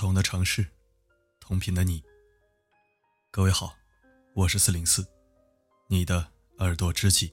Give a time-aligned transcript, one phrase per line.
[0.00, 0.66] 同的城市，
[1.40, 2.02] 同频的你。
[3.30, 3.76] 各位好，
[4.32, 5.06] 我是四零四，
[5.88, 6.26] 你的
[6.56, 7.30] 耳朵知己。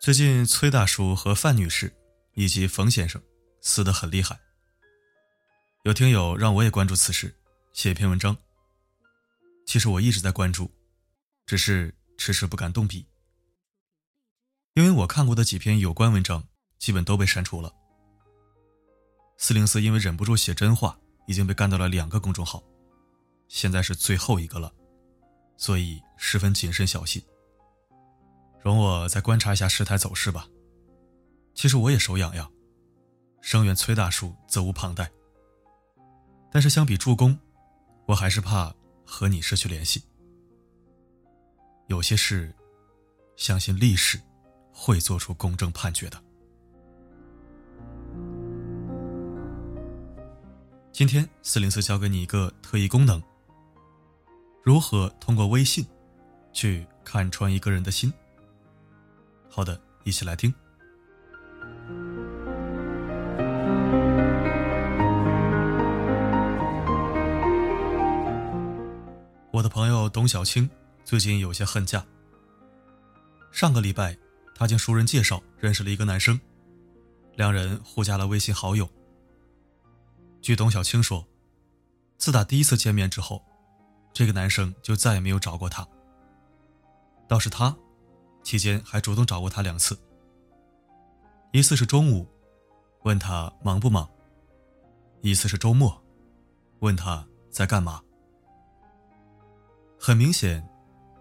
[0.00, 1.94] 最近，崔大叔和范女士
[2.32, 3.22] 以及冯先生
[3.60, 4.36] 撕得很厉害。
[5.84, 7.32] 有听友让我也关注此事，
[7.72, 8.36] 写一篇文章。
[9.64, 10.68] 其实我一直在关注，
[11.46, 13.06] 只是迟迟不敢动笔，
[14.74, 16.42] 因为我看过的几篇有关文章
[16.78, 17.72] 基本都被删除了。
[19.38, 22.60] 四零四因为忍不住写真话，已经被干到了两个公众号，
[23.46, 24.72] 现在是最后一个了，
[25.56, 27.22] 所以十分谨慎小心。
[28.60, 30.48] 容我再观察一下事态走势吧。
[31.54, 32.50] 其实我也手痒痒，
[33.40, 35.08] 声援崔大叔责无旁贷。
[36.50, 37.38] 但是相比助攻，
[38.06, 38.74] 我还是怕
[39.06, 40.02] 和你失去联系。
[41.86, 42.52] 有些事，
[43.36, 44.20] 相信历史
[44.74, 46.20] 会做出公正判决的。
[50.92, 53.22] 今天四零四教给你一个特异功能：
[54.62, 55.86] 如何通过微信
[56.52, 58.12] 去看穿一个人的心。
[59.48, 60.52] 好的，一起来听。
[69.52, 70.68] 我的朋友董小青
[71.04, 72.04] 最近有些恨嫁。
[73.52, 74.16] 上个礼拜，
[74.54, 76.40] 她经熟人介绍认识了一个男生，
[77.36, 78.88] 两人互加了微信好友。
[80.40, 81.26] 据董小青说，
[82.16, 83.44] 自打第一次见面之后，
[84.12, 85.86] 这个男生就再也没有找过她。
[87.28, 87.74] 倒是他。
[88.42, 89.98] 期间还主动找过他两次，
[91.50, 92.28] 一次是中午，
[93.04, 94.06] 问他忙不忙；
[95.22, 95.98] 一次是周末，
[96.80, 98.02] 问他在干嘛。
[99.98, 100.62] 很明显，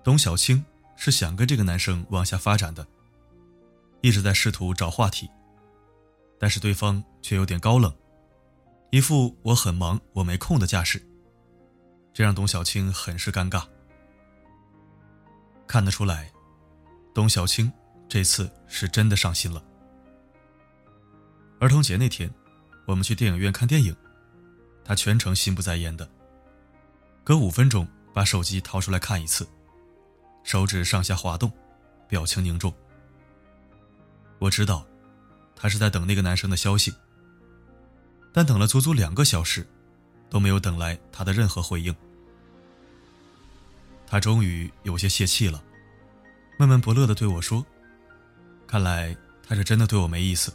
[0.03, 0.65] 董小青
[0.97, 2.85] 是想跟这个男生往下发展的，
[4.03, 5.31] 一直在试图找话题，
[6.38, 7.96] 但是对方却有点高冷，
[8.91, 11.02] 一副我很忙我没空的架势，
[12.14, 13.66] 这让董小青很是尴尬。
[15.66, 16.30] 看得出来。
[17.14, 17.72] 董小青
[18.09, 19.64] 这次是真的上心了。
[21.62, 22.30] 儿童节那天，
[22.85, 23.96] 我们去电影院看电影，
[24.84, 26.09] 他全程心不在焉的，
[27.24, 29.47] 隔五分钟把手机掏出来看一次，
[30.44, 31.50] 手指上下滑动，
[32.09, 32.74] 表情凝重。
[34.43, 34.85] 我知道，
[35.55, 36.93] 他是在等那个男生的消息，
[38.33, 39.65] 但等了足足两个小时，
[40.29, 41.95] 都没有等来他的任何回应。
[44.05, 45.63] 他终于有些泄气了。
[46.59, 47.65] 闷闷不乐地对我说
[48.67, 49.15] ：“看来
[49.47, 50.53] 他是真的对我没意思，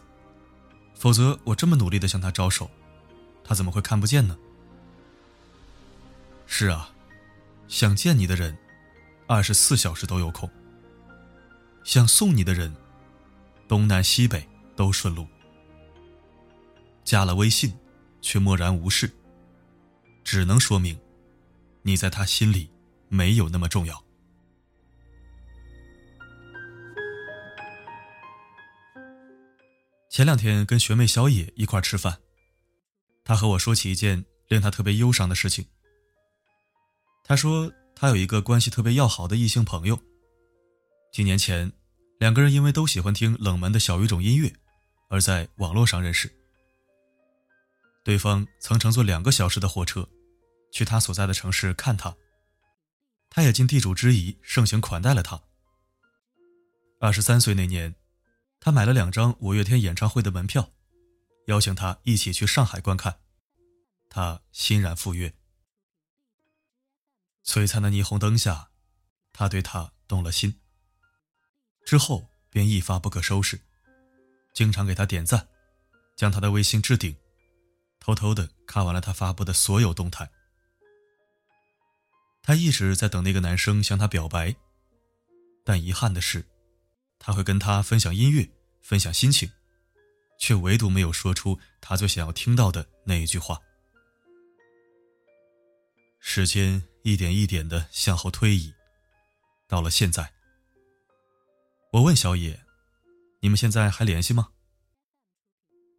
[0.95, 2.71] 否则我这么努力地向他招手，
[3.43, 4.37] 他怎么会看不见呢？”
[6.45, 6.91] 是啊，
[7.69, 8.55] 想见你的人，
[9.27, 10.47] 二十四小时都有空；
[11.85, 12.77] 想送你的人，
[13.69, 15.27] 东南西北都顺路。
[17.05, 17.73] 加了微信，
[18.21, 19.11] 却漠然无视，
[20.25, 20.99] 只能说明，
[21.83, 22.71] 你在他心里
[23.09, 24.03] 没有那么重要。
[30.11, 32.19] 前两天跟学妹小野一块吃饭，
[33.25, 35.65] 她和我说起一件令她特别忧伤的事情。
[37.23, 39.99] 她说她有一个关系特别要好的异性朋友，
[41.13, 41.71] 几年前，
[42.19, 44.53] 两个人因为都喜欢听冷门的小语种音乐，
[45.09, 46.31] 而在网络上认识。
[48.05, 50.09] 对方曾乘坐两个小时的火车，
[50.73, 52.17] 去他所在的城市看他，
[53.31, 55.41] 他也尽地主之谊，盛情款待了他。
[57.01, 57.95] 二十三岁那年。
[58.61, 60.73] 他买了两张五月天演唱会的门票，
[61.47, 63.21] 邀请他一起去上海观看，
[64.11, 65.33] 他欣然赴约。
[67.45, 68.71] 璀璨的霓虹灯下，
[69.33, 70.59] 他对她动了心。
[71.89, 73.59] 之后便一发不可收拾，
[74.53, 75.49] 经常给他点赞，
[76.15, 77.17] 将他的微信置顶，
[77.99, 80.31] 偷偷的看完了他发布的所有动态。
[82.43, 84.55] 他一直在等那个男生向他表白，
[85.65, 86.45] 但遗憾的是。
[87.19, 88.47] 他会跟他分享音乐，
[88.83, 89.51] 分享心情，
[90.39, 93.59] 却唯独没有说出他最想要听到的那一句话。
[96.21, 98.75] 时间一点一点的向后推移，
[99.67, 100.31] 到了现在，
[101.91, 102.67] 我问小野
[103.41, 104.51] ：“你们现在还联系吗？”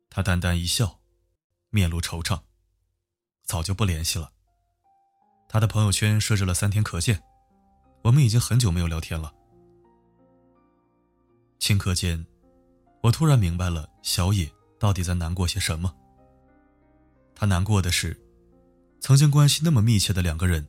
[0.10, 1.00] 他淡淡一笑，
[1.72, 2.42] 面露惆怅
[3.44, 4.32] ：“早就不联系了。”
[5.50, 7.24] 他的朋友圈设置了三天可见，
[8.04, 9.34] 我们已经很久没有聊天了。
[11.60, 12.24] 顷刻间，
[13.02, 15.96] 我突然明白了小野到底在难过些什么。
[17.34, 18.16] 他难过的是，
[19.00, 20.68] 曾经关系那么密切的两个人，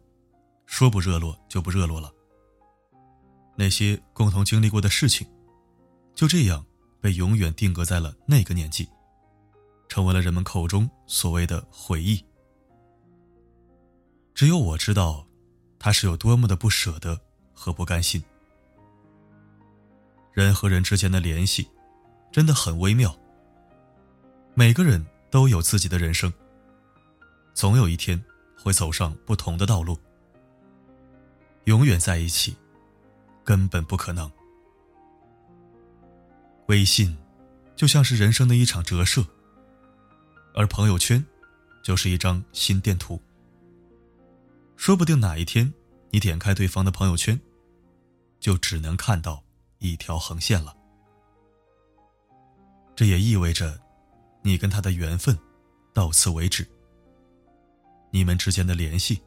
[0.64, 2.10] 说不热络就不热络了。
[3.60, 5.28] 那些共同经历过的事情，
[6.14, 6.64] 就这样
[6.98, 8.88] 被永远定格在了那个年纪，
[9.86, 12.24] 成为了人们口中所谓的回忆。
[14.34, 15.26] 只有我知道，
[15.78, 17.20] 他是有多么的不舍得
[17.52, 18.24] 和不甘心。
[20.32, 21.68] 人和人之间的联系，
[22.32, 23.14] 真的很微妙。
[24.54, 26.32] 每个人都有自己的人生，
[27.52, 28.18] 总有一天
[28.58, 29.98] 会走上不同的道路。
[31.64, 32.56] 永远在一起，
[33.44, 34.30] 根本不可能。
[36.66, 37.16] 微信，
[37.74, 39.24] 就像是人生的一场折射，
[40.54, 41.24] 而朋友圈，
[41.82, 43.20] 就是一张心电图。
[44.76, 45.72] 说不定哪一天，
[46.10, 47.38] 你点开对方的朋友圈，
[48.38, 49.42] 就只能看到
[49.78, 50.76] 一条横线了。
[52.94, 53.80] 这也意味着，
[54.42, 55.38] 你跟他的缘分
[55.92, 56.66] 到此为止，
[58.10, 59.22] 你们之间的联系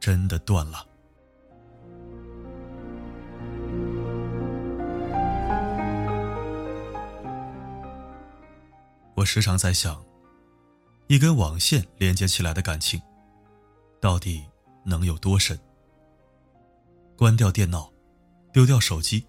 [0.00, 0.86] 真的断了。
[9.22, 10.04] 我时常在想，
[11.06, 13.00] 一根网线连接起来的感情，
[14.00, 14.44] 到底
[14.84, 15.56] 能有多深？
[17.16, 17.88] 关掉电脑，
[18.52, 19.24] 丢掉手机，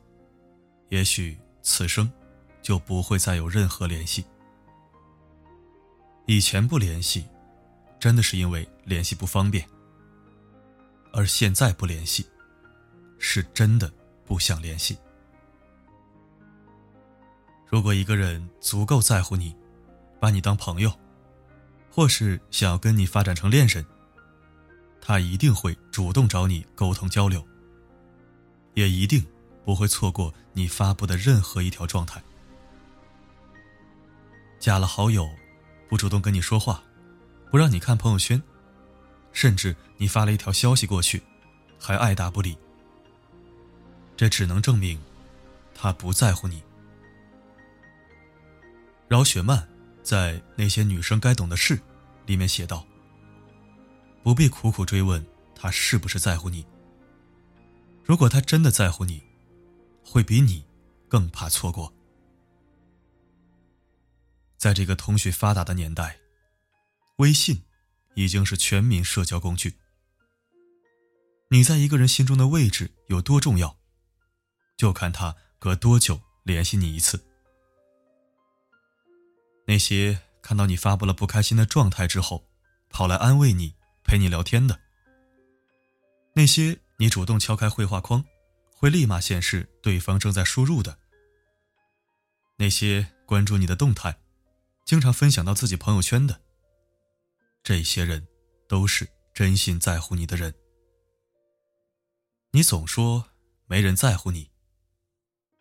[0.89, 2.11] 也许此生
[2.63, 4.25] 就不会再有任何联系。
[6.25, 7.27] 以前不联系，
[7.99, 9.63] 真的是因为联系不方便；
[11.11, 12.25] 而现在不联系，
[13.19, 13.93] 是真的
[14.25, 14.97] 不想联系。
[17.67, 19.55] 如果一个人足够在乎你，
[20.23, 20.89] 把你当朋友，
[21.91, 23.85] 或是想要跟你发展成恋人，
[25.01, 27.45] 他一定会主动找你沟通交流，
[28.73, 29.21] 也一定
[29.65, 32.23] 不会错过你发布的任何一条状态。
[34.61, 35.29] 加了好友，
[35.89, 36.81] 不主动跟你说话，
[37.51, 38.41] 不让你看朋友圈，
[39.33, 41.21] 甚至你发了一条消息过去，
[41.77, 42.57] 还爱答不理，
[44.15, 44.97] 这只能证明
[45.75, 46.63] 他不在乎你。
[49.09, 49.72] 饶雪漫。
[50.03, 51.79] 在那些女生该懂的事，
[52.25, 52.85] 里面写道
[54.21, 56.65] ：“不必苦苦追问他是不是在乎你。
[58.03, 59.23] 如果他真的在乎你，
[60.03, 60.65] 会比你
[61.07, 61.93] 更怕错过。
[64.57, 66.19] 在这个通讯发达的年代，
[67.17, 67.63] 微信
[68.15, 69.75] 已经是全民社交工具。
[71.49, 73.77] 你在一个人心中的位置有多重要，
[74.75, 77.25] 就看他隔多久联系你一次。”
[79.65, 82.45] 那些看到你发布了不开心的状态之后，
[82.89, 84.75] 跑来安慰你、陪你聊天的；
[86.33, 88.25] 那些你主动敲开绘画框，
[88.75, 90.97] 会立马显示对方正在输入的；
[92.57, 94.19] 那些关注你的动态，
[94.83, 96.41] 经常分享到自己朋友圈的，
[97.63, 98.27] 这些人
[98.67, 100.53] 都是真心在乎你的人。
[102.51, 103.29] 你总说
[103.65, 104.51] 没人在乎你，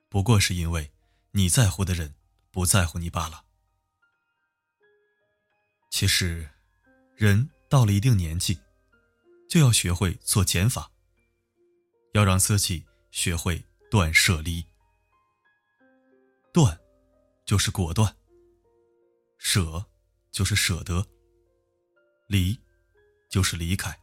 [0.08, 0.92] 不过是因为
[1.30, 2.14] 你在乎的人
[2.50, 3.44] 不在乎你罢了。
[5.92, 6.48] 其实，
[7.14, 8.58] 人到了一定年纪，
[9.46, 10.90] 就要学会做减法。
[12.14, 14.64] 要让自己学会断舍离。
[16.50, 16.80] 断，
[17.44, 18.08] 就是果断；
[19.36, 19.84] 舍，
[20.30, 21.04] 就是舍得；
[22.26, 22.58] 离，
[23.28, 23.94] 就是离开。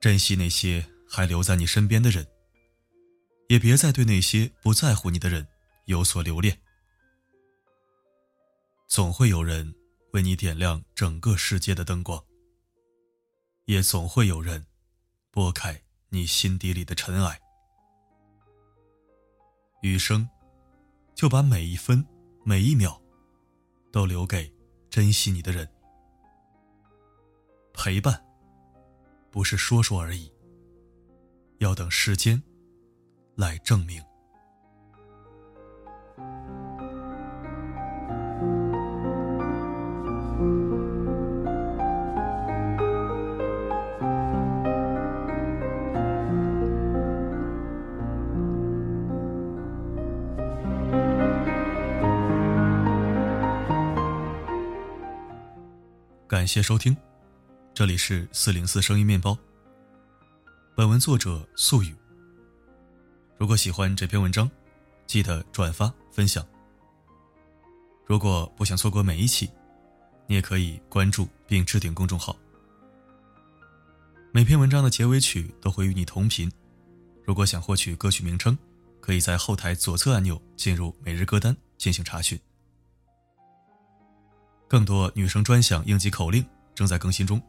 [0.00, 2.24] 珍惜那些还留在你身边的人，
[3.48, 5.48] 也别再对那些不在乎你的人
[5.86, 6.62] 有所留恋。
[8.90, 9.72] 总会有人
[10.14, 12.20] 为你点亮整个世界的灯光，
[13.66, 14.66] 也总会有人
[15.30, 17.40] 拨开你心底里的尘埃。
[19.82, 20.28] 余生，
[21.14, 22.04] 就把每一分
[22.44, 23.00] 每一秒
[23.92, 24.52] 都留给
[24.90, 25.70] 珍惜你的人。
[27.72, 28.20] 陪伴，
[29.30, 30.28] 不是说说而已，
[31.58, 32.42] 要等时间
[33.36, 34.02] 来证明。
[56.40, 56.96] 感谢收听，
[57.74, 59.36] 这里是四零四声音面包。
[60.74, 61.94] 本文作者素雨。
[63.36, 64.50] 如果喜欢这篇文章，
[65.06, 66.42] 记得转发分享。
[68.06, 69.50] 如果不想错过每一期，
[70.26, 72.34] 你也可以关注并置顶公众号。
[74.32, 76.50] 每篇文章的结尾曲都会与你同频。
[77.22, 78.56] 如果想获取歌曲名称，
[78.98, 82.40] 可以在后台左侧按钮进入每日歌单进行查询。
[84.70, 86.46] 更多女生专享应急口令
[86.76, 87.42] 正在更新中，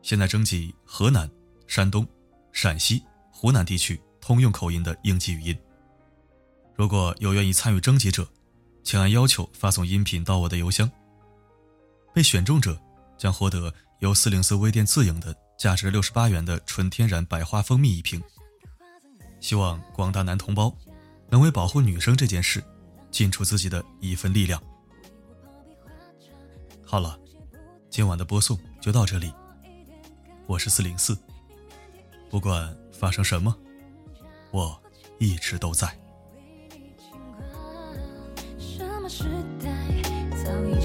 [0.00, 1.28] 现在征集河南、
[1.66, 2.06] 山东、
[2.52, 5.58] 陕西、湖南地区通用口音的应急语音，
[6.76, 8.24] 如果有愿意参与征集者，
[8.84, 10.88] 请按要求发送音频到我的邮箱。
[12.14, 12.80] 被选中者
[13.18, 18.22] 将获得由四零四微店自营的价值六十八元的纯天然百花蜂蜜一瓶。
[19.40, 20.72] 希望广大男同胞
[21.28, 22.62] 能为保护女生这件事，
[23.10, 24.62] 尽出自己的一份力量。
[26.90, 27.16] 好了，
[27.88, 29.32] 今晚的播送就到这里。
[30.48, 31.16] 我是四零四，
[32.28, 33.56] 不管发生什么，
[34.50, 34.76] 我
[35.20, 35.86] 一直都在。
[39.08, 39.24] 时
[39.60, 39.68] 代
[40.30, 40.79] 早已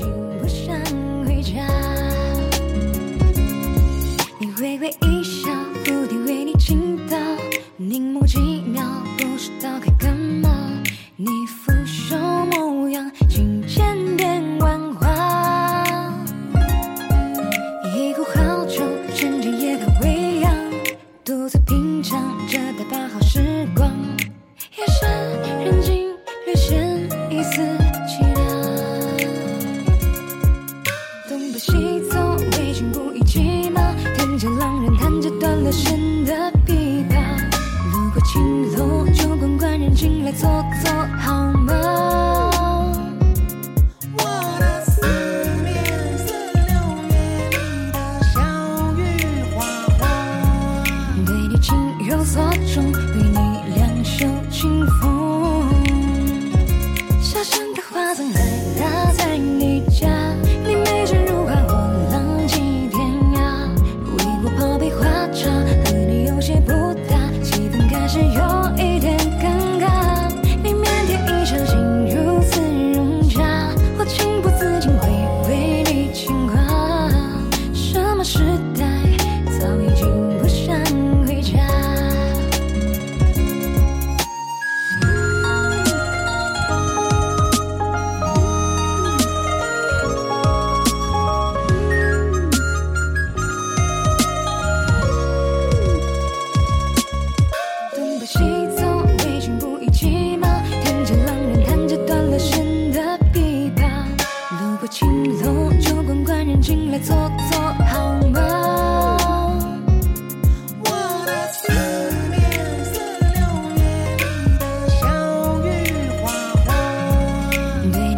[40.32, 40.95] 做。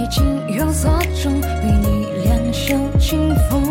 [0.09, 0.89] 心有所
[1.21, 3.61] 钟，为你两袖清风。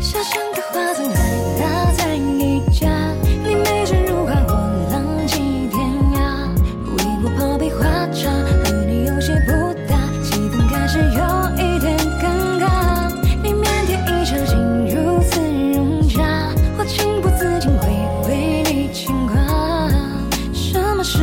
[0.00, 1.18] 小生的花作还
[1.60, 2.88] 搭在你家，
[3.44, 4.52] 你眉间如画，我
[4.90, 5.78] 浪迹天
[6.14, 6.16] 涯。
[6.86, 8.30] 为我泡杯花茶，
[8.64, 9.52] 和你有些不
[9.86, 11.20] 搭，气氛开始有
[11.56, 12.24] 一点尴
[12.58, 13.12] 尬。
[13.42, 15.40] 你腼腆一笑，竟如此
[15.74, 16.16] 融洽。
[16.78, 17.90] 我情不自禁会
[18.28, 19.36] 为你牵挂，
[20.54, 21.18] 什么时？